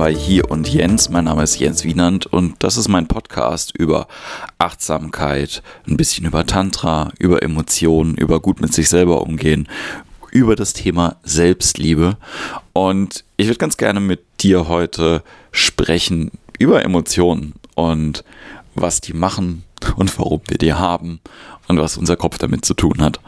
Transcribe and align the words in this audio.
bei 0.00 0.14
Hier 0.14 0.50
und 0.50 0.66
Jens. 0.66 1.10
Mein 1.10 1.24
Name 1.24 1.42
ist 1.42 1.58
Jens 1.58 1.84
Wienand 1.84 2.24
und 2.24 2.54
das 2.60 2.78
ist 2.78 2.88
mein 2.88 3.06
Podcast 3.06 3.76
über 3.76 4.08
Achtsamkeit, 4.56 5.62
ein 5.86 5.98
bisschen 5.98 6.24
über 6.24 6.46
Tantra, 6.46 7.12
über 7.18 7.42
Emotionen, 7.42 8.14
über 8.14 8.40
gut 8.40 8.62
mit 8.62 8.72
sich 8.72 8.88
selber 8.88 9.20
umgehen, 9.20 9.68
über 10.30 10.56
das 10.56 10.72
Thema 10.72 11.16
Selbstliebe. 11.22 12.16
Und 12.72 13.24
ich 13.36 13.46
würde 13.48 13.58
ganz 13.58 13.76
gerne 13.76 14.00
mit 14.00 14.22
dir 14.40 14.68
heute 14.68 15.22
sprechen 15.52 16.30
über 16.58 16.82
Emotionen 16.82 17.52
und 17.74 18.24
was 18.74 19.02
die 19.02 19.12
machen 19.12 19.64
und 19.96 20.18
warum 20.18 20.40
wir 20.48 20.56
die 20.56 20.72
haben 20.72 21.20
und 21.68 21.78
was 21.78 21.98
unser 21.98 22.16
Kopf 22.16 22.38
damit 22.38 22.64
zu 22.64 22.72
tun 22.72 23.02
hat. 23.02 23.20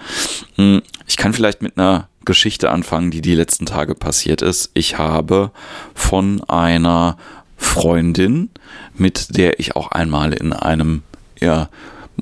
Hm, 0.56 0.80
ich 1.06 1.18
kann 1.18 1.34
vielleicht 1.34 1.60
mit 1.60 1.76
einer 1.76 2.08
Geschichte 2.24 2.70
anfangen, 2.70 3.10
die 3.10 3.20
die 3.20 3.34
letzten 3.34 3.66
Tage 3.66 3.94
passiert 3.94 4.42
ist. 4.42 4.70
Ich 4.74 4.98
habe 4.98 5.50
von 5.94 6.42
einer 6.44 7.16
Freundin, 7.56 8.50
mit 8.94 9.36
der 9.36 9.60
ich 9.60 9.76
auch 9.76 9.92
einmal 9.92 10.32
in 10.32 10.52
einem 10.52 11.02
ja, 11.40 11.68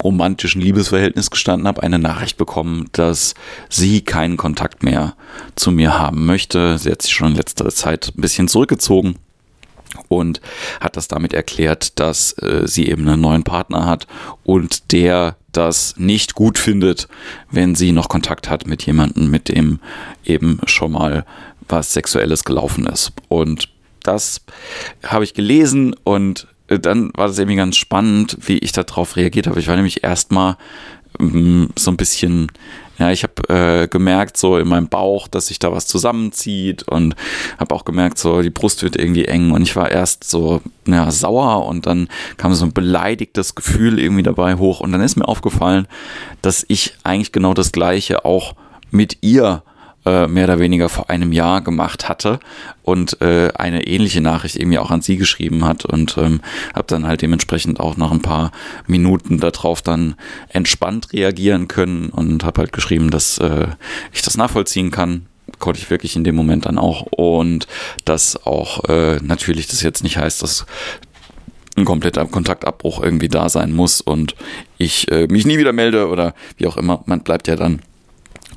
romantischen 0.03 0.61
Liebesverhältnis 0.61 1.31
gestanden 1.31 1.67
habe, 1.67 1.83
eine 1.83 1.99
Nachricht 1.99 2.37
bekommen, 2.37 2.89
dass 2.93 3.35
sie 3.69 4.03
keinen 4.03 4.37
Kontakt 4.37 4.83
mehr 4.83 5.15
zu 5.57 5.71
mir 5.71 5.99
haben 5.99 6.27
möchte. 6.27 6.79
Sie 6.79 6.91
hat 6.91 7.03
sich 7.03 7.13
schon 7.13 7.33
in 7.33 7.37
letzter 7.37 7.69
Zeit 7.71 8.13
ein 8.17 8.21
bisschen 8.21 8.49
zurückgezogen 8.49 9.17
und 10.09 10.41
hat 10.81 10.97
das 10.97 11.09
damit 11.09 11.33
erklärt, 11.33 11.99
dass 11.99 12.33
äh, 12.39 12.67
sie 12.67 12.89
eben 12.89 13.09
einen 13.09 13.21
neuen 13.21 13.43
Partner 13.43 13.87
hat 13.87 14.07
und 14.45 14.93
der 14.93 15.37
das 15.53 15.95
nicht 15.97 16.35
gut 16.35 16.59
findet, 16.59 17.09
wenn 17.51 17.75
sie 17.75 17.93
noch 17.93 18.09
Kontakt 18.09 18.49
hat 18.49 18.67
mit 18.67 18.87
jemandem, 18.87 19.31
mit 19.31 19.49
dem 19.49 19.81
eben 20.25 20.61
schon 20.67 20.93
mal 20.93 21.25
was 21.69 21.93
Sexuelles 21.93 22.45
gelaufen 22.45 22.87
ist. 22.87 23.13
Und 23.29 23.69
das 24.03 24.43
habe 25.05 25.25
ich 25.25 25.35
gelesen 25.35 25.95
und 26.05 26.47
äh, 26.69 26.79
dann 26.79 27.11
war 27.15 27.29
das 27.29 27.39
irgendwie 27.39 27.57
ganz 27.57 27.77
spannend, 27.77 28.39
wie 28.41 28.59
ich 28.59 28.73
darauf 28.73 29.17
reagiert 29.17 29.47
habe. 29.47 29.61
Ich 29.61 29.69
war 29.69 29.77
nämlich 29.77 30.03
erstmal 30.03 30.57
mm, 31.19 31.67
so 31.77 31.91
ein 31.91 31.97
bisschen 31.97 32.51
ja, 33.01 33.11
ich 33.11 33.23
habe 33.23 33.49
äh, 33.49 33.89
gemerkt, 33.89 34.37
so 34.37 34.59
in 34.59 34.69
meinem 34.69 34.89
Bauch, 34.89 35.27
dass 35.27 35.47
sich 35.47 35.59
da 35.59 35.73
was 35.73 35.87
zusammenzieht 35.87 36.83
und 36.83 37.17
habe 37.59 37.75
auch 37.75 37.87
gemerkt, 37.87 38.19
so 38.19 38.43
die 38.43 38.51
Brust 38.51 38.83
wird 38.83 38.95
irgendwie 38.95 39.25
eng 39.25 39.53
und 39.53 39.63
ich 39.63 39.75
war 39.75 39.91
erst 39.91 40.25
so 40.25 40.61
ja, 40.87 41.11
sauer 41.11 41.65
und 41.65 41.87
dann 41.87 42.09
kam 42.37 42.53
so 42.53 42.67
ein 42.67 42.75
beleidigtes 42.75 43.55
Gefühl 43.55 43.99
irgendwie 43.99 44.23
dabei 44.23 44.57
hoch 44.57 44.81
und 44.81 44.93
dann 44.93 45.01
ist 45.01 45.17
mir 45.17 45.27
aufgefallen, 45.27 45.89
dass 46.43 46.65
ich 46.69 46.95
eigentlich 47.03 47.33
genau 47.33 47.55
das 47.55 47.73
gleiche 47.73 48.27
auch 48.27 48.55
mit 48.91 49.19
ihr 49.23 49.63
äh, 50.07 50.27
mehr 50.27 50.45
oder 50.45 50.59
weniger 50.59 50.89
vor 50.89 51.11
einem 51.11 51.33
Jahr 51.33 51.61
gemacht 51.61 52.09
hatte 52.09 52.41
und 52.83 53.21
äh, 53.21 53.51
eine 53.55 53.87
ähnliche 53.87 54.21
Nachricht 54.21 54.57
irgendwie 54.57 54.79
auch 54.79 54.91
an 54.91 55.03
sie 55.03 55.17
geschrieben 55.17 55.65
hat 55.65 55.85
und 55.85 56.17
ähm, 56.19 56.41
habe 56.75 56.87
dann 56.87 57.07
halt 57.07 57.23
dementsprechend 57.23 57.81
auch 57.81 57.97
nach 57.97 58.11
ein 58.11 58.23
paar 58.23 58.53
Minuten 58.87 59.39
darauf 59.39 59.83
dann 59.83 60.15
entspannt 60.49 61.13
reagieren 61.13 61.69
können 61.69 62.09
und 62.09 62.45
habe 62.45 62.63
halt 62.63 62.73
geschrieben, 62.73 63.11
dass 63.11 63.39
äh, 63.39 63.69
ich 64.13 64.23
das 64.23 64.37
nachvollziehen 64.37 64.91
kann, 64.91 65.27
konnte 65.59 65.81
ich 65.81 65.91
wirklich 65.91 66.17
in 66.17 66.25
dem 66.25 66.35
Moment 66.35 66.67
dann 66.67 66.79
auch. 66.79 67.03
Und 67.03 67.67
dass 68.05 68.47
auch 68.47 68.85
äh, 68.89 69.19
natürlich 69.23 69.67
das 69.67 69.83
jetzt 69.83 70.03
nicht 70.03 70.17
heißt, 70.17 70.43
dass 70.43 70.67
ein 71.77 71.85
kompletter 71.85 72.25
Kontaktabbruch 72.27 73.03
irgendwie 73.03 73.29
da 73.29 73.49
sein 73.49 73.73
muss 73.73 74.01
und 74.01 74.35
ich 74.79 75.11
äh, 75.11 75.27
mich 75.29 75.47
nie 75.47 75.59
wieder 75.59 75.73
melde 75.73 76.09
oder 76.09 76.35
wie 76.57 76.67
auch 76.67 76.77
immer. 76.77 77.03
Man 77.07 77.23
bleibt 77.23 77.49
ja 77.49 77.57
dann 77.57 77.81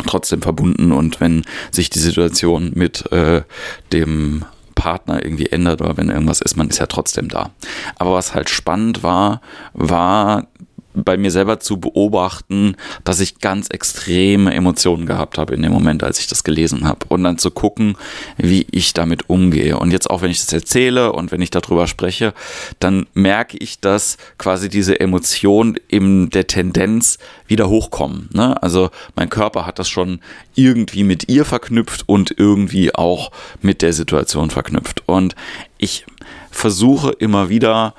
trotzdem 0.08 0.42
verbunden 0.42 0.92
und 0.92 1.20
wenn 1.22 1.44
sich 1.72 1.90
die 1.90 2.00
Situation 2.00 2.72
mit 2.76 3.12
äh, 3.12 3.44
dem 3.92 4.46
Partner 4.76 5.24
irgendwie 5.24 5.48
ändert 5.48 5.82
oder 5.82 5.98
wenn 5.98 6.10
irgendwas 6.10 6.42
ist, 6.42 6.58
man 6.58 6.70
ist 6.70 6.80
ja 6.80 6.88
trotzdem 6.88 7.30
da. 7.30 7.52
Aber 7.98 8.14
was 8.14 8.34
halt 8.34 8.50
spannend 8.50 9.04
war, 9.04 9.42
war 9.74 10.48
bei 10.94 11.18
mir 11.18 11.32
selber 11.32 11.60
zu 11.60 11.80
beobachten, 11.80 12.76
dass 13.04 13.20
ich 13.20 13.40
ganz 13.40 13.68
extreme 13.70 14.54
Emotionen 14.54 15.06
gehabt 15.06 15.38
habe 15.38 15.56
in 15.56 15.62
dem 15.62 15.72
Moment, 15.72 16.04
als 16.04 16.20
ich 16.20 16.28
das 16.28 16.44
gelesen 16.44 16.86
habe. 16.88 17.06
Und 17.10 17.24
dann 17.24 17.38
zu 17.38 17.52
gucken, 17.52 17.98
wie 18.38 18.68
ich 18.72 18.94
damit 18.94 19.30
umgehe. 19.30 19.78
Und 19.78 19.92
jetzt 19.92 20.10
auch, 20.10 20.22
wenn 20.22 20.32
ich 20.32 20.40
das 20.40 20.54
erzähle 20.54 21.14
und 21.14 21.32
wenn 21.32 21.42
ich 21.42 21.50
darüber 21.50 21.88
spreche, 21.88 22.34
dann 22.80 23.08
merke 23.14 23.58
ich, 23.58 23.80
dass 23.80 24.18
quasi 24.38 24.70
diese 24.70 25.00
Emotionen 25.00 25.76
in 25.88 26.30
der 26.30 26.48
Tendenz 26.48 27.18
wieder 27.48 27.70
hochkommen. 27.70 28.30
Ne? 28.34 28.62
Also 28.62 28.90
mein 29.16 29.30
Körper 29.30 29.66
hat 29.66 29.80
das 29.80 29.90
schon 29.90 30.20
irgendwie 30.56 31.04
mit 31.04 31.30
ihr 31.30 31.46
verknüpft 31.46 32.04
und 32.08 32.36
irgendwie 32.38 32.94
auch 32.94 33.32
mit 33.62 33.82
der 33.82 33.94
Situation 33.94 34.50
verknüpft. 34.50 35.04
Und 35.08 35.36
ich 35.78 36.06
versuche 36.52 37.12
immer 37.12 37.50
wieder 37.50 37.94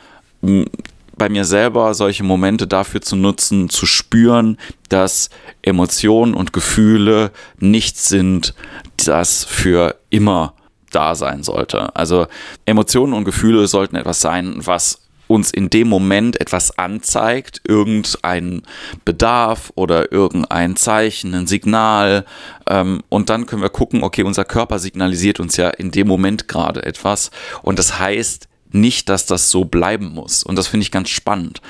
bei 1.17 1.29
mir 1.29 1.45
selber 1.45 1.95
solche 1.95 2.25
Momente 2.25 2.67
dafür 2.67 3.01
zu 3.01 3.17
nutzen, 3.17 3.69
zu 3.69 3.87
spüren, 3.87 4.59
dass 4.89 5.31
Emotionen 5.63 6.35
und 6.35 6.53
Gefühle 6.53 7.31
nichts 7.59 8.09
sind, 8.09 8.55
das 8.97 9.45
für 9.45 9.97
immer 10.11 10.55
da 10.91 11.15
sein 11.15 11.43
sollte. 11.43 11.95
Also 11.97 12.27
Emotionen 12.67 13.13
und 13.13 13.25
Gefühle 13.25 13.67
sollten 13.67 13.97
etwas 13.97 14.21
sein, 14.21 14.55
was 14.59 15.01
uns 15.27 15.51
in 15.51 15.71
dem 15.71 15.89
Moment 15.89 16.41
etwas 16.41 16.79
anzeigt, 16.79 17.63
irgendein 17.67 18.63
Bedarf 19.05 19.73
oder 19.75 20.13
irgendein 20.13 20.77
Zeichen, 20.77 21.35
ein 21.35 21.47
Signal. 21.47 22.25
Ähm, 22.69 23.03
und 23.09 23.31
dann 23.31 23.47
können 23.47 23.63
wir 23.63 23.71
gucken, 23.71 24.03
okay, 24.03 24.23
unser 24.23 24.45
Körper 24.45 24.79
signalisiert 24.79 25.41
uns 25.41 25.57
ja 25.57 25.71
in 25.71 25.91
dem 25.91 26.07
Moment 26.07 26.47
gerade 26.47 26.83
etwas. 26.85 27.31
Und 27.63 27.79
das 27.79 27.99
heißt, 27.99 28.49
nicht, 28.75 29.09
dass 29.09 29.27
das 29.27 29.51
so 29.51 29.65
bleiben 29.65 30.13
muss. 30.13 30.43
Und 30.43 30.57
das 30.57 30.67
finde 30.67 30.83
ich 30.83 30.91
ganz 30.91 31.09
spannend. 31.09 31.61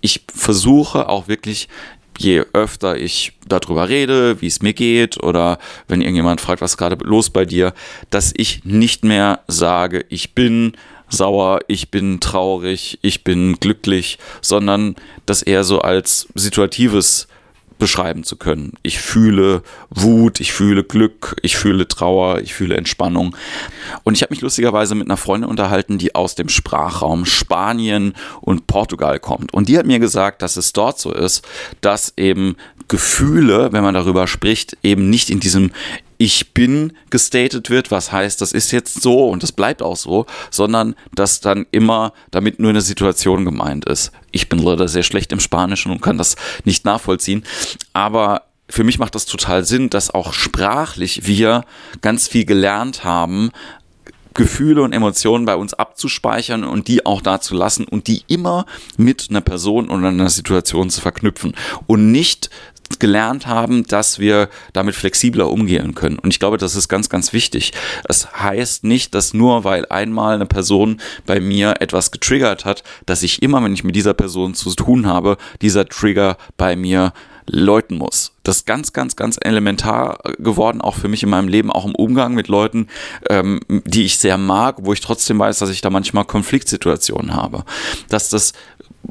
Ich 0.00 0.22
versuche 0.34 1.08
auch 1.08 1.28
wirklich 1.28 1.68
je 2.18 2.44
öfter 2.52 2.96
ich 2.96 3.32
darüber 3.46 3.88
rede, 3.88 4.40
wie 4.40 4.46
es 4.46 4.62
mir 4.62 4.74
geht 4.74 5.22
oder 5.22 5.58
wenn 5.88 6.02
irgendjemand 6.02 6.40
fragt, 6.40 6.60
was 6.60 6.76
gerade 6.76 7.02
los 7.04 7.30
bei 7.30 7.44
dir, 7.44 7.72
dass 8.10 8.32
ich 8.36 8.64
nicht 8.64 9.04
mehr 9.04 9.40
sage, 9.48 10.04
ich 10.08 10.34
bin 10.34 10.74
sauer, 11.08 11.60
ich 11.68 11.90
bin 11.90 12.20
traurig, 12.20 12.98
ich 13.02 13.24
bin 13.24 13.56
glücklich, 13.60 14.18
sondern 14.40 14.96
das 15.26 15.42
eher 15.42 15.64
so 15.64 15.80
als 15.80 16.28
situatives 16.34 17.28
beschreiben 17.82 18.22
zu 18.22 18.36
können. 18.36 18.74
Ich 18.84 19.00
fühle 19.00 19.64
Wut, 19.90 20.38
ich 20.38 20.52
fühle 20.52 20.84
Glück, 20.84 21.34
ich 21.42 21.56
fühle 21.56 21.88
Trauer, 21.88 22.38
ich 22.38 22.54
fühle 22.54 22.76
Entspannung. 22.76 23.34
Und 24.04 24.14
ich 24.14 24.22
habe 24.22 24.32
mich 24.32 24.40
lustigerweise 24.40 24.94
mit 24.94 25.08
einer 25.08 25.16
Freundin 25.16 25.50
unterhalten, 25.50 25.98
die 25.98 26.14
aus 26.14 26.36
dem 26.36 26.48
Sprachraum 26.48 27.26
Spanien 27.26 28.14
und 28.40 28.68
Portugal 28.68 29.18
kommt. 29.18 29.52
Und 29.52 29.68
die 29.68 29.76
hat 29.76 29.86
mir 29.86 29.98
gesagt, 29.98 30.42
dass 30.42 30.56
es 30.56 30.72
dort 30.72 31.00
so 31.00 31.12
ist, 31.12 31.44
dass 31.80 32.12
eben 32.16 32.54
Gefühle, 32.86 33.72
wenn 33.72 33.82
man 33.82 33.94
darüber 33.94 34.28
spricht, 34.28 34.76
eben 34.84 35.10
nicht 35.10 35.28
in 35.28 35.40
diesem 35.40 35.72
ich 36.22 36.54
bin 36.54 36.92
gestatet 37.10 37.68
wird, 37.68 37.90
was 37.90 38.12
heißt, 38.12 38.40
das 38.40 38.52
ist 38.52 38.70
jetzt 38.70 39.02
so 39.02 39.28
und 39.28 39.42
das 39.42 39.50
bleibt 39.50 39.82
auch 39.82 39.96
so, 39.96 40.26
sondern 40.52 40.94
dass 41.16 41.40
dann 41.40 41.66
immer 41.72 42.12
damit 42.30 42.60
nur 42.60 42.70
eine 42.70 42.80
Situation 42.80 43.44
gemeint 43.44 43.86
ist. 43.86 44.12
Ich 44.30 44.48
bin 44.48 44.60
leider 44.60 44.86
sehr 44.86 45.02
schlecht 45.02 45.32
im 45.32 45.40
Spanischen 45.40 45.90
und 45.90 46.00
kann 46.00 46.18
das 46.18 46.36
nicht 46.64 46.84
nachvollziehen, 46.84 47.42
aber 47.92 48.42
für 48.70 48.84
mich 48.84 49.00
macht 49.00 49.16
das 49.16 49.26
total 49.26 49.64
Sinn, 49.64 49.90
dass 49.90 50.14
auch 50.14 50.32
sprachlich 50.32 51.26
wir 51.26 51.64
ganz 52.02 52.28
viel 52.28 52.44
gelernt 52.44 53.02
haben, 53.02 53.50
Gefühle 54.34 54.82
und 54.82 54.92
Emotionen 54.92 55.44
bei 55.44 55.56
uns 55.56 55.74
abzuspeichern 55.74 56.62
und 56.62 56.86
die 56.86 57.04
auch 57.04 57.20
da 57.20 57.40
zu 57.40 57.54
lassen 57.54 57.84
und 57.84 58.06
die 58.06 58.22
immer 58.28 58.64
mit 58.96 59.26
einer 59.28 59.40
Person 59.40 59.90
oder 59.90 60.08
einer 60.08 60.30
Situation 60.30 60.88
zu 60.88 61.00
verknüpfen 61.00 61.54
und 61.88 62.12
nicht 62.12 62.48
gelernt 63.02 63.48
haben, 63.48 63.82
dass 63.82 64.20
wir 64.20 64.48
damit 64.72 64.94
flexibler 64.94 65.50
umgehen 65.50 65.96
können. 65.96 66.20
Und 66.20 66.30
ich 66.30 66.38
glaube, 66.38 66.56
das 66.56 66.76
ist 66.76 66.88
ganz, 66.88 67.08
ganz 67.08 67.32
wichtig. 67.32 67.72
Es 68.08 68.32
heißt 68.32 68.84
nicht, 68.84 69.12
dass 69.16 69.34
nur 69.34 69.64
weil 69.64 69.86
einmal 69.86 70.36
eine 70.36 70.46
Person 70.46 71.00
bei 71.26 71.40
mir 71.40 71.80
etwas 71.80 72.12
getriggert 72.12 72.64
hat, 72.64 72.84
dass 73.04 73.24
ich 73.24 73.42
immer, 73.42 73.60
wenn 73.64 73.74
ich 73.74 73.82
mit 73.82 73.96
dieser 73.96 74.14
Person 74.14 74.54
zu 74.54 74.72
tun 74.74 75.08
habe, 75.08 75.36
dieser 75.62 75.84
Trigger 75.88 76.36
bei 76.56 76.76
mir 76.76 77.12
läuten 77.46 77.98
muss. 77.98 78.36
Das 78.44 78.58
ist 78.58 78.66
ganz, 78.66 78.92
ganz, 78.92 79.16
ganz 79.16 79.36
elementar 79.40 80.20
geworden, 80.38 80.80
auch 80.80 80.94
für 80.94 81.08
mich 81.08 81.24
in 81.24 81.28
meinem 81.30 81.48
Leben, 81.48 81.72
auch 81.72 81.84
im 81.84 81.96
Umgang 81.96 82.34
mit 82.34 82.46
Leuten, 82.46 82.86
ähm, 83.28 83.60
die 83.68 84.04
ich 84.04 84.18
sehr 84.18 84.38
mag, 84.38 84.76
wo 84.82 84.92
ich 84.92 85.00
trotzdem 85.00 85.40
weiß, 85.40 85.58
dass 85.58 85.70
ich 85.70 85.80
da 85.80 85.90
manchmal 85.90 86.24
Konfliktsituationen 86.24 87.34
habe. 87.34 87.64
Dass 88.08 88.28
das 88.28 88.52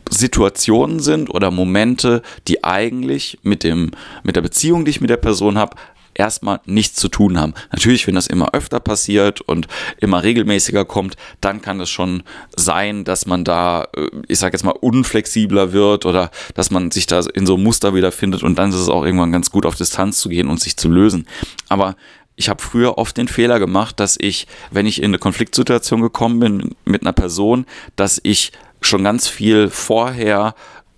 Situationen 0.09 0.99
sind 0.99 1.29
oder 1.29 1.51
Momente, 1.51 2.21
die 2.47 2.63
eigentlich 2.63 3.39
mit 3.43 3.63
dem 3.63 3.91
mit 4.23 4.35
der 4.35 4.41
Beziehung, 4.41 4.85
die 4.85 4.91
ich 4.91 5.01
mit 5.01 5.09
der 5.09 5.17
Person 5.17 5.57
habe, 5.57 5.75
erstmal 6.13 6.59
nichts 6.65 6.99
zu 6.99 7.07
tun 7.07 7.39
haben. 7.39 7.53
Natürlich, 7.71 8.07
wenn 8.07 8.15
das 8.15 8.27
immer 8.27 8.53
öfter 8.53 8.79
passiert 8.79 9.41
und 9.41 9.67
immer 9.99 10.23
regelmäßiger 10.23 10.85
kommt, 10.85 11.15
dann 11.39 11.61
kann 11.61 11.79
es 11.79 11.89
schon 11.89 12.23
sein, 12.55 13.03
dass 13.03 13.25
man 13.25 13.43
da, 13.43 13.87
äh, 13.95 14.07
ich 14.27 14.39
sage 14.39 14.53
jetzt 14.53 14.63
mal, 14.63 14.75
unflexibler 14.79 15.73
wird 15.73 16.05
oder 16.05 16.31
dass 16.53 16.71
man 16.71 16.91
sich 16.91 17.07
da 17.07 17.21
in 17.33 17.45
so 17.45 17.55
einem 17.55 17.63
Muster 17.63 17.95
wiederfindet 17.95 18.43
und 18.43 18.57
dann 18.57 18.69
ist 18.69 18.75
es 18.75 18.89
auch 18.89 19.05
irgendwann 19.05 19.31
ganz 19.31 19.51
gut, 19.51 19.65
auf 19.65 19.75
Distanz 19.75 20.19
zu 20.19 20.29
gehen 20.29 20.47
und 20.47 20.59
sich 20.59 20.77
zu 20.77 20.89
lösen. 20.89 21.27
Aber 21.69 21.95
ich 22.35 22.49
habe 22.49 22.61
früher 22.61 22.97
oft 22.97 23.17
den 23.17 23.27
Fehler 23.27 23.59
gemacht, 23.59 23.99
dass 23.99 24.17
ich, 24.19 24.47
wenn 24.71 24.85
ich 24.85 24.99
in 24.99 25.11
eine 25.11 25.19
Konfliktsituation 25.19 26.01
gekommen 26.01 26.39
bin 26.39 26.75
mit 26.85 27.01
einer 27.01 27.13
Person, 27.13 27.65
dass 27.95 28.19
ich 28.23 28.51
schon 28.81 29.03
ganz 29.03 29.27
viel 29.27 29.69
vorher 29.69 30.55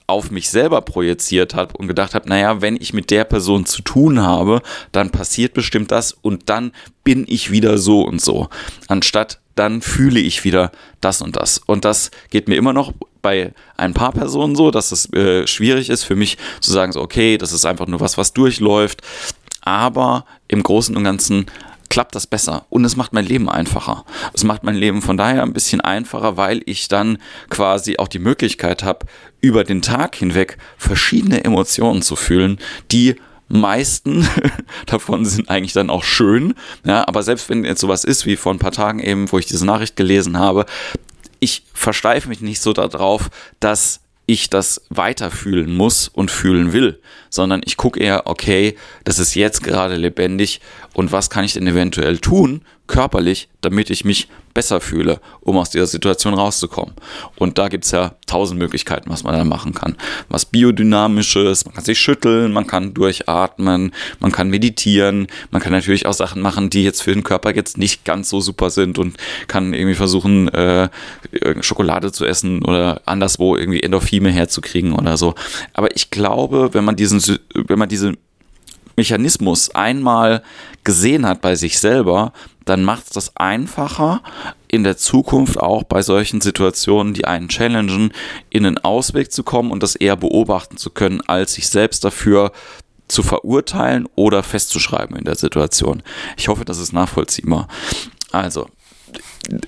auf 0.07 0.31
mich 0.31 0.49
selber 0.49 0.81
projiziert 0.81 1.55
habe 1.55 1.77
und 1.77 1.87
gedacht 1.87 2.13
habe, 2.13 2.27
naja, 2.27 2.61
wenn 2.61 2.75
ich 2.75 2.93
mit 2.93 3.09
der 3.09 3.23
Person 3.23 3.65
zu 3.65 3.81
tun 3.81 4.21
habe, 4.21 4.61
dann 4.91 5.11
passiert 5.11 5.53
bestimmt 5.53 5.91
das 5.91 6.11
und 6.11 6.49
dann 6.49 6.71
bin 7.03 7.25
ich 7.27 7.51
wieder 7.51 7.77
so 7.77 8.01
und 8.01 8.21
so. 8.21 8.49
Anstatt 8.87 9.39
dann 9.55 9.81
fühle 9.81 10.19
ich 10.19 10.43
wieder 10.43 10.71
das 10.99 11.21
und 11.21 11.35
das. 11.35 11.59
Und 11.59 11.85
das 11.85 12.11
geht 12.31 12.47
mir 12.47 12.55
immer 12.55 12.73
noch 12.73 12.91
bei 13.21 13.53
ein 13.77 13.93
paar 13.93 14.11
Personen 14.11 14.55
so, 14.55 14.71
dass 14.71 14.91
es 14.91 15.11
äh, 15.13 15.47
schwierig 15.47 15.89
ist 15.89 16.03
für 16.03 16.15
mich 16.15 16.37
zu 16.59 16.71
sagen, 16.71 16.91
so, 16.91 17.01
okay, 17.01 17.37
das 17.37 17.51
ist 17.51 17.65
einfach 17.65 17.87
nur 17.87 17.99
was, 17.99 18.17
was 18.17 18.33
durchläuft. 18.33 19.01
Aber 19.61 20.25
im 20.47 20.63
Großen 20.63 20.95
und 20.97 21.03
Ganzen 21.03 21.45
klappt 21.93 22.15
das 22.15 22.25
besser 22.25 22.65
und 22.71 22.83
es 22.85 22.95
macht 22.95 23.13
mein 23.13 23.23
Leben 23.23 23.47
einfacher. 23.47 24.03
Es 24.33 24.43
macht 24.43 24.63
mein 24.63 24.73
Leben 24.73 25.03
von 25.03 25.15
daher 25.15 25.43
ein 25.43 25.53
bisschen 25.53 25.79
einfacher, 25.79 26.37
weil 26.37 26.63
ich 26.65 26.87
dann 26.87 27.19
quasi 27.51 27.97
auch 27.99 28.07
die 28.07 28.17
Möglichkeit 28.17 28.81
habe, 28.81 29.05
über 29.41 29.63
den 29.63 29.83
Tag 29.83 30.15
hinweg 30.15 30.57
verschiedene 30.79 31.43
Emotionen 31.43 32.01
zu 32.01 32.15
fühlen, 32.15 32.57
die 32.91 33.17
meisten 33.47 34.27
davon 34.87 35.23
sind 35.23 35.51
eigentlich 35.51 35.73
dann 35.73 35.91
auch 35.91 36.03
schön. 36.03 36.55
Ja, 36.83 37.07
aber 37.07 37.21
selbst 37.21 37.47
wenn 37.49 37.63
jetzt 37.63 37.81
sowas 37.81 38.05
ist, 38.05 38.25
wie 38.25 38.37
vor 38.37 38.51
ein 38.51 38.59
paar 38.59 38.71
Tagen 38.71 38.99
eben, 38.99 39.31
wo 39.31 39.37
ich 39.37 39.45
diese 39.45 39.63
Nachricht 39.67 39.95
gelesen 39.95 40.39
habe, 40.39 40.65
ich 41.39 41.63
versteife 41.75 42.27
mich 42.27 42.41
nicht 42.41 42.59
so 42.59 42.73
darauf, 42.73 43.29
dass 43.59 43.99
ich 44.25 44.49
das 44.49 44.81
weiterfühlen 44.89 45.75
muss 45.75 46.07
und 46.07 46.31
fühlen 46.31 46.71
will, 46.73 46.99
sondern 47.29 47.61
ich 47.65 47.77
gucke 47.77 47.99
eher, 47.99 48.27
okay, 48.27 48.75
das 49.03 49.19
ist 49.19 49.35
jetzt 49.35 49.63
gerade 49.63 49.95
lebendig 49.95 50.61
und 50.93 51.11
was 51.11 51.29
kann 51.29 51.43
ich 51.43 51.53
denn 51.53 51.67
eventuell 51.67 52.19
tun, 52.19 52.63
körperlich, 52.93 53.49
damit 53.61 53.89
ich 53.89 54.05
mich 54.05 54.27
besser 54.53 54.79
fühle, 54.79 55.19
um 55.41 55.57
aus 55.57 55.71
dieser 55.71 55.87
Situation 55.87 56.35
rauszukommen. 56.35 56.93
Und 57.37 57.57
da 57.57 57.67
gibt 57.67 57.85
es 57.85 57.91
ja 57.91 58.13
tausend 58.27 58.59
Möglichkeiten, 58.59 59.09
was 59.09 59.23
man 59.23 59.33
da 59.33 59.43
machen 59.43 59.73
kann. 59.73 59.95
Was 60.29 60.45
biodynamisches, 60.45 61.65
man 61.65 61.73
kann 61.73 61.83
sich 61.83 61.97
schütteln, 61.99 62.53
man 62.53 62.67
kann 62.67 62.93
durchatmen, 62.93 63.93
man 64.19 64.31
kann 64.31 64.51
meditieren, 64.51 65.25
man 65.49 65.59
kann 65.59 65.71
natürlich 65.71 66.05
auch 66.05 66.13
Sachen 66.13 66.39
machen, 66.39 66.69
die 66.69 66.83
jetzt 66.83 67.01
für 67.01 67.13
den 67.13 67.23
Körper 67.23 67.55
jetzt 67.55 67.79
nicht 67.79 68.05
ganz 68.05 68.29
so 68.29 68.41
super 68.41 68.69
sind 68.69 68.99
und 68.99 69.17
kann 69.47 69.73
irgendwie 69.73 69.95
versuchen, 69.95 70.49
äh, 70.49 70.89
Schokolade 71.61 72.11
zu 72.11 72.23
essen 72.23 72.63
oder 72.63 73.01
anderswo 73.05 73.57
irgendwie 73.57 73.81
Endorphine 73.81 74.29
herzukriegen 74.29 74.93
oder 74.93 75.17
so. 75.17 75.33
Aber 75.73 75.95
ich 75.95 76.11
glaube, 76.11 76.69
wenn 76.73 76.85
man 76.85 76.95
diesen, 76.95 77.39
wenn 77.55 77.79
man 77.79 77.89
diese 77.89 78.13
Mechanismus 78.95 79.73
einmal 79.73 80.43
gesehen 80.83 81.25
hat 81.25 81.41
bei 81.41 81.55
sich 81.55 81.79
selber, 81.79 82.33
dann 82.65 82.83
macht 82.83 83.05
es 83.05 83.09
das 83.11 83.37
einfacher, 83.37 84.21
in 84.67 84.83
der 84.83 84.97
Zukunft 84.97 85.59
auch 85.59 85.83
bei 85.83 86.01
solchen 86.01 86.41
Situationen, 86.41 87.13
die 87.13 87.25
einen 87.25 87.49
challengen, 87.49 88.13
in 88.49 88.65
einen 88.65 88.77
Ausweg 88.79 89.31
zu 89.31 89.43
kommen 89.43 89.71
und 89.71 89.83
das 89.83 89.95
eher 89.95 90.15
beobachten 90.15 90.77
zu 90.77 90.89
können, 90.89 91.21
als 91.21 91.53
sich 91.53 91.69
selbst 91.69 92.03
dafür 92.03 92.51
zu 93.07 93.21
verurteilen 93.21 94.07
oder 94.15 94.43
festzuschreiben 94.43 95.15
in 95.15 95.25
der 95.25 95.35
Situation. 95.35 96.01
Ich 96.37 96.47
hoffe, 96.47 96.65
das 96.65 96.79
ist 96.79 96.93
nachvollziehbar. 96.93 97.67
Also, 98.31 98.67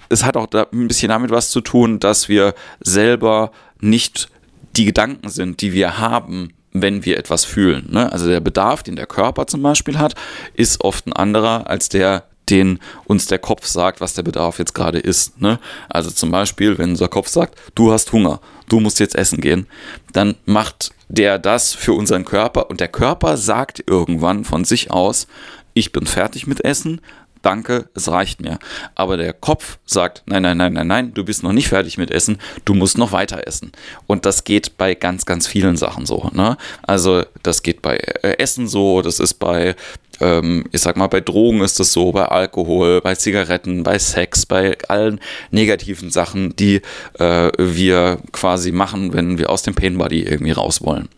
es 0.10 0.24
hat 0.24 0.38
auch 0.38 0.48
ein 0.52 0.88
bisschen 0.88 1.10
damit 1.10 1.32
was 1.32 1.52
zu 1.52 1.62
tun, 1.62 2.00
dass 2.00 2.30
wir 2.30 2.56
selber 2.80 3.52
nicht 3.80 4.30
die 4.76 4.86
Gedanken 4.86 5.30
sind, 5.30 5.62
die 5.62 5.74
wir 5.74 6.00
haben, 6.00 6.54
wenn 6.82 7.06
wir 7.06 7.18
etwas 7.18 7.46
fühlen. 7.46 7.88
Ne? 7.90 8.12
Also 8.12 8.28
der 8.28 8.40
Bedarf, 8.42 8.84
den 8.84 8.96
der 8.96 9.08
Körper 9.08 9.48
zum 9.48 9.62
Beispiel 9.62 9.98
hat, 9.98 10.16
ist 10.54 10.82
oft 10.82 11.08
ein 11.08 11.14
anderer 11.14 11.68
als 11.70 11.90
der, 11.90 12.24
den 12.50 12.80
uns 13.06 13.28
der 13.28 13.40
Kopf 13.40 13.66
sagt, 13.66 14.02
was 14.02 14.14
der 14.14 14.24
Bedarf 14.24 14.60
jetzt 14.60 14.76
gerade 14.76 15.00
ist. 15.00 15.42
Ne? 15.42 15.60
Also 15.90 16.12
zum 16.12 16.32
Beispiel, 16.32 16.78
wenn 16.78 16.92
unser 16.92 17.08
Kopf 17.08 17.30
sagt, 17.30 17.58
du 17.76 17.92
hast 17.92 18.12
Hunger, 18.12 18.42
du 18.68 18.80
musst 18.80 19.00
jetzt 19.00 19.16
essen 19.16 19.40
gehen, 19.42 19.68
dann 20.12 20.36
macht 20.46 20.92
der 21.08 21.40
das 21.40 21.74
für 21.74 21.94
unseren 21.94 22.26
Körper 22.26 22.70
und 22.70 22.80
der 22.80 22.88
Körper 22.88 23.38
sagt 23.38 23.84
irgendwann 23.88 24.44
von 24.44 24.66
sich 24.66 24.92
aus, 24.92 25.28
ich 25.74 25.92
bin 25.92 26.06
fertig 26.06 26.48
mit 26.48 26.64
Essen, 26.64 27.02
danke, 27.46 27.90
es 27.94 28.10
reicht 28.10 28.42
mir. 28.42 28.60
Aber 28.96 29.18
der 29.18 29.34
Kopf 29.34 29.78
sagt, 29.86 30.24
nein, 30.26 30.44
nein, 30.44 30.58
nein, 30.58 30.74
nein, 30.74 30.88
nein, 30.88 31.14
du 31.14 31.24
bist 31.24 31.44
noch 31.44 31.54
nicht 31.54 31.68
fertig 31.68 31.98
mit 31.98 32.12
Essen, 32.12 32.40
du 32.66 32.74
musst 32.74 32.98
noch 32.98 33.12
weiter 33.12 33.48
essen. 33.48 33.72
Und 34.08 34.26
das 34.26 34.44
geht 34.44 34.78
bei 34.78 34.96
ganz, 34.96 35.26
ganz 35.26 35.48
vielen 35.48 35.78
Sachen 35.78 36.06
so. 36.06 36.30
Ne? 36.34 36.58
Also 36.84 37.24
das 37.44 37.64
geht 37.64 37.82
bei 37.82 37.98
äh, 37.98 38.38
Essen 38.40 38.68
so, 38.68 39.02
das 39.02 39.20
ist 39.20 39.36
bei 39.36 39.76
ähm, 40.22 40.66
ich 40.72 40.82
sag 40.82 40.96
mal, 40.98 41.08
bei 41.08 41.22
Drogen 41.22 41.62
ist 41.62 41.80
das 41.80 41.92
so, 41.92 42.12
bei 42.12 42.26
Alkohol, 42.26 43.02
bei 43.02 43.16
Zigaretten, 43.16 43.84
bei 43.84 44.00
Sex, 44.00 44.46
bei 44.46 44.78
allen 44.88 45.20
negativen 45.52 46.10
Sachen, 46.10 46.56
die 46.56 46.82
äh, 47.20 47.52
wir 47.58 48.20
quasi 48.32 48.72
machen, 48.72 49.14
wenn 49.14 49.38
wir 49.38 49.50
aus 49.50 49.64
dem 49.64 49.76
Pain 49.76 49.98
Body 49.98 50.24
irgendwie 50.24 50.52
raus 50.52 50.82
wollen. 50.82 51.10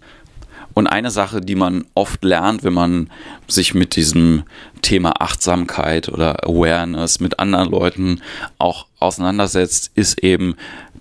Und 0.77 0.85
eine 0.85 1.09
Sache, 1.09 1.41
die 1.41 1.55
man 1.55 1.85
oft 1.95 2.23
lernt, 2.23 2.63
wenn 2.63 2.75
man 2.75 3.09
sich 3.47 3.73
mit 3.73 3.95
diesem 3.95 4.43
Thema 4.83 5.19
Achtsamkeit 5.23 6.07
oder 6.07 6.47
Awareness 6.47 7.19
mit 7.19 7.39
anderen 7.39 7.71
Leuten 7.71 8.21
auch 8.59 8.85
auseinandersetzt, 8.99 9.89
ist 9.95 10.23
eben, 10.23 10.53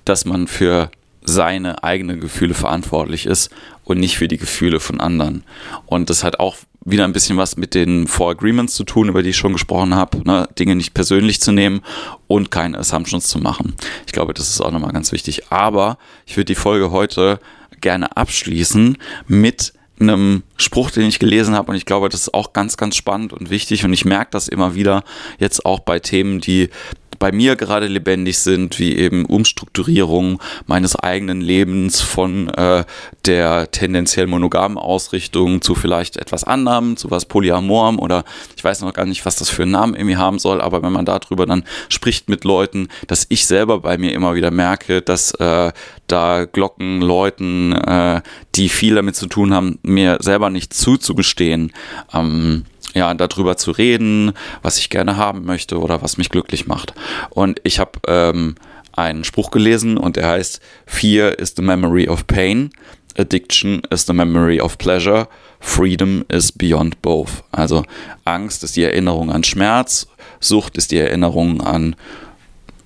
dass 0.06 0.24
man 0.24 0.46
für 0.46 0.90
seine 1.22 1.84
eigenen 1.84 2.20
Gefühle 2.20 2.54
verantwortlich 2.54 3.26
ist 3.26 3.50
und 3.84 4.00
nicht 4.00 4.16
für 4.16 4.28
die 4.28 4.38
Gefühle 4.38 4.80
von 4.80 4.98
anderen. 4.98 5.44
Und 5.84 6.08
das 6.08 6.24
hat 6.24 6.40
auch 6.40 6.56
wieder 6.82 7.04
ein 7.04 7.12
bisschen 7.12 7.36
was 7.36 7.58
mit 7.58 7.74
den 7.74 8.06
Four 8.06 8.30
Agreements 8.30 8.76
zu 8.76 8.84
tun, 8.84 9.10
über 9.10 9.22
die 9.22 9.30
ich 9.30 9.36
schon 9.36 9.52
gesprochen 9.52 9.94
habe, 9.94 10.22
ne? 10.24 10.48
Dinge 10.58 10.74
nicht 10.74 10.94
persönlich 10.94 11.42
zu 11.42 11.52
nehmen 11.52 11.82
und 12.28 12.50
keine 12.50 12.78
Assumptions 12.78 13.26
zu 13.26 13.40
machen. 13.40 13.74
Ich 14.06 14.12
glaube, 14.14 14.32
das 14.32 14.48
ist 14.48 14.62
auch 14.62 14.70
nochmal 14.70 14.92
ganz 14.92 15.12
wichtig. 15.12 15.52
Aber 15.52 15.98
ich 16.24 16.38
würde 16.38 16.46
die 16.46 16.54
Folge 16.54 16.92
heute 16.92 17.40
gerne 17.80 18.16
abschließen 18.16 18.98
mit 19.26 19.72
einem 19.98 20.42
Spruch, 20.56 20.90
den 20.90 21.06
ich 21.06 21.18
gelesen 21.18 21.54
habe. 21.54 21.70
Und 21.70 21.76
ich 21.76 21.86
glaube, 21.86 22.08
das 22.08 22.22
ist 22.22 22.34
auch 22.34 22.52
ganz, 22.52 22.76
ganz 22.76 22.96
spannend 22.96 23.32
und 23.32 23.50
wichtig. 23.50 23.84
Und 23.84 23.92
ich 23.92 24.04
merke 24.04 24.30
das 24.32 24.48
immer 24.48 24.74
wieder 24.74 25.04
jetzt 25.38 25.64
auch 25.64 25.80
bei 25.80 25.98
Themen, 26.00 26.40
die 26.40 26.68
bei 27.18 27.32
mir 27.32 27.56
gerade 27.56 27.86
lebendig 27.86 28.38
sind, 28.38 28.78
wie 28.78 28.96
eben 28.96 29.24
Umstrukturierung 29.24 30.40
meines 30.66 30.96
eigenen 30.96 31.40
Lebens 31.40 32.00
von 32.00 32.48
äh, 32.50 32.84
der 33.24 33.70
tendenziell 33.70 34.26
monogamen 34.26 34.78
Ausrichtung 34.78 35.62
zu 35.62 35.74
vielleicht 35.74 36.16
etwas 36.16 36.44
anderem, 36.44 36.96
zu 36.96 37.10
was 37.10 37.26
Polyamorem 37.26 37.98
oder 37.98 38.24
ich 38.56 38.64
weiß 38.64 38.82
noch 38.82 38.92
gar 38.92 39.06
nicht, 39.06 39.24
was 39.26 39.36
das 39.36 39.50
für 39.50 39.62
einen 39.62 39.72
Namen 39.72 39.94
irgendwie 39.94 40.16
haben 40.16 40.38
soll, 40.38 40.60
aber 40.60 40.82
wenn 40.82 40.92
man 40.92 41.04
darüber 41.04 41.46
dann 41.46 41.64
spricht 41.88 42.28
mit 42.28 42.44
Leuten, 42.44 42.88
dass 43.06 43.26
ich 43.28 43.46
selber 43.46 43.80
bei 43.80 43.98
mir 43.98 44.12
immer 44.12 44.34
wieder 44.34 44.50
merke, 44.50 45.02
dass 45.02 45.32
äh, 45.32 45.72
da 46.06 46.44
Glocken 46.44 47.00
läuten, 47.00 47.72
äh, 47.72 48.22
die 48.54 48.68
viel 48.68 48.94
damit 48.94 49.16
zu 49.16 49.26
tun 49.26 49.52
haben, 49.52 49.78
mir 49.82 50.18
selber 50.20 50.50
nicht 50.50 50.72
zuzugestehen. 50.74 51.72
Ähm, 52.12 52.64
ja, 52.96 53.12
darüber 53.12 53.58
zu 53.58 53.72
reden, 53.72 54.32
was 54.62 54.78
ich 54.78 54.88
gerne 54.88 55.18
haben 55.18 55.44
möchte 55.44 55.78
oder 55.78 56.00
was 56.00 56.16
mich 56.16 56.30
glücklich 56.30 56.66
macht. 56.66 56.94
Und 57.28 57.60
ich 57.62 57.78
habe 57.78 58.00
ähm, 58.08 58.54
einen 58.92 59.22
Spruch 59.22 59.50
gelesen 59.50 59.98
und 59.98 60.16
der 60.16 60.28
heißt, 60.28 60.60
Fear 60.86 61.38
is 61.38 61.52
the 61.54 61.62
memory 61.62 62.08
of 62.08 62.26
pain, 62.26 62.70
Addiction 63.18 63.82
is 63.90 64.06
the 64.06 64.14
memory 64.14 64.60
of 64.60 64.78
pleasure, 64.78 65.28
Freedom 65.60 66.24
is 66.28 66.52
beyond 66.52 67.02
both. 67.02 67.44
Also 67.52 67.84
Angst 68.24 68.64
ist 68.64 68.76
die 68.76 68.84
Erinnerung 68.84 69.30
an 69.30 69.44
Schmerz, 69.44 70.06
Sucht 70.40 70.78
ist 70.78 70.90
die 70.90 70.98
Erinnerung 70.98 71.60
an 71.60 71.96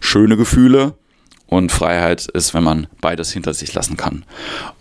schöne 0.01 0.37
Gefühle 0.37 0.95
und 1.47 1.71
Freiheit 1.71 2.27
ist, 2.27 2.53
wenn 2.53 2.65
man 2.65 2.89
beides 3.01 3.33
hinter 3.33 3.55
sich 3.55 3.75
lassen 3.75 3.97
kann. 3.97 4.25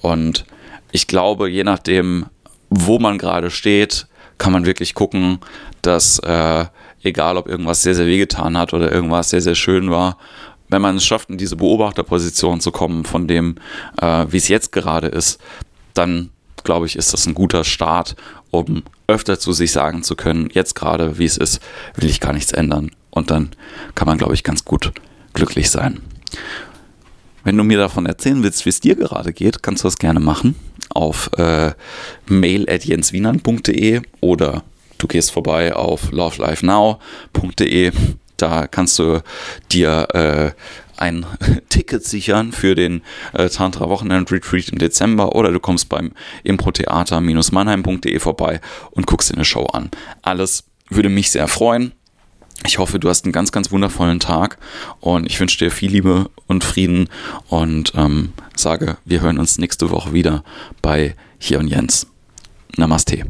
Und 0.02 0.46
ich 0.92 1.06
glaube, 1.06 1.50
je 1.50 1.64
nachdem, 1.64 2.26
wo 2.72 2.98
man 2.98 3.20
gerade 3.20 3.52
steht, 3.52 4.08
kann 4.40 4.52
man 4.52 4.66
wirklich 4.66 4.96
gucken, 4.96 5.40
dass 5.84 6.18
äh, 6.20 6.66
egal 7.04 7.38
ob 7.38 7.48
irgendwas 7.48 7.84
sehr, 7.84 7.94
sehr 7.94 8.08
wehgetan 8.08 8.58
hat 8.58 8.74
oder 8.74 8.92
irgendwas 8.92 9.30
sehr, 9.30 9.42
sehr 9.42 9.56
schön 9.56 9.92
war, 9.92 10.18
wenn 10.70 10.82
man 10.82 10.98
es 10.98 11.06
schafft, 11.06 11.30
in 11.30 11.38
diese 11.38 11.56
Beobachterposition 11.56 12.60
zu 12.60 12.72
kommen 12.72 13.06
von 13.06 13.28
dem, 13.28 13.56
äh, 14.02 14.26
wie 14.30 14.38
es 14.38 14.48
jetzt 14.48 14.72
gerade 14.72 15.08
ist, 15.08 15.40
dann 15.94 16.30
glaube 16.64 16.86
ich, 16.86 16.96
ist 16.96 17.14
das 17.14 17.26
ein 17.26 17.34
guter 17.34 17.64
Start, 17.64 18.16
um 18.52 18.84
öfter 19.08 19.40
zu 19.40 19.54
sich 19.54 19.72
sagen 19.72 20.04
zu 20.04 20.16
können, 20.16 20.50
jetzt 20.54 20.76
gerade, 20.76 21.18
wie 21.18 21.26
es 21.26 21.38
ist, 21.38 21.62
will 21.96 22.10
ich 22.10 22.20
gar 22.20 22.34
nichts 22.34 22.52
ändern. 22.52 22.92
Und 23.10 23.32
dann 23.32 23.52
kann 23.96 24.08
man, 24.08 24.18
glaube 24.18 24.34
ich, 24.34 24.44
ganz 24.44 24.66
gut 24.66 24.92
glücklich 25.34 25.70
sein. 25.70 26.02
Wenn 27.44 27.58
du 27.58 27.64
mir 27.64 27.78
davon 27.78 28.06
erzählen 28.06 28.44
willst, 28.44 28.66
wie 28.66 28.70
es 28.70 28.80
dir 28.80 28.96
gerade 28.96 29.34
geht, 29.34 29.64
kannst 29.64 29.84
du 29.84 29.88
das 29.88 29.98
gerne 29.98 30.20
machen 30.20 30.56
auf 30.90 31.30
äh, 31.38 31.72
mail.jenswienern.de 32.28 34.02
oder 34.22 34.64
du 34.98 35.08
gehst 35.08 35.32
vorbei 35.32 35.76
auf 35.76 36.12
lovelifenow.de. 36.12 37.92
Da 38.38 38.68
kannst 38.68 39.00
du 39.00 39.22
dir 39.72 40.08
äh, 40.14 40.52
ein 40.98 41.26
Ticket 41.70 42.04
sichern 42.04 42.52
für 42.52 42.76
den 42.76 43.02
äh, 43.34 43.50
Tantra 43.50 43.90
Wochenend 43.90 44.32
Retreat 44.32 44.70
im 44.70 44.78
Dezember 44.78 45.36
oder 45.36 45.52
du 45.52 45.60
kommst 45.60 45.90
beim 45.90 46.12
Impro-Theater-mannheim.de 46.44 48.20
vorbei 48.20 48.62
und 48.92 49.08
guckst 49.08 49.30
dir 49.30 49.36
eine 49.36 49.46
Show 49.46 49.66
an. 49.66 49.90
Alles 50.22 50.66
würde 50.90 51.10
mich 51.10 51.32
sehr 51.32 51.48
freuen. 51.48 51.94
Ich 52.66 52.78
hoffe, 52.78 53.00
du 53.00 53.10
hast 53.10 53.26
einen 53.26 53.32
ganz, 53.32 53.52
ganz 53.52 53.72
wundervollen 53.72 54.20
Tag 54.20 54.58
und 55.00 55.26
ich 55.26 55.40
wünsche 55.40 55.58
dir 55.58 55.72
viel 55.72 55.92
Liebe 55.92 56.30
und 56.48 56.64
Frieden 56.64 57.08
und 57.48 57.94
ähm, 57.96 58.34
sage, 58.56 58.98
wir 59.06 59.22
hören 59.22 59.40
uns 59.40 59.58
nächste 59.58 59.90
Woche 59.90 60.14
wieder 60.14 60.44
bei 60.82 61.16
Hier 61.40 61.60
und 61.60 61.68
Jens. 61.68 62.08
Namaste. 62.78 63.26